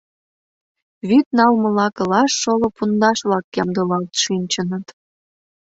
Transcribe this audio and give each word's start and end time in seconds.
Вӱд 1.07 1.27
налме 1.37 1.69
лакылаш 1.77 2.31
шоло 2.41 2.67
пундаш-влак 2.75 3.45
ямдылалт 3.61 4.11
шинчыныт. 4.23 4.85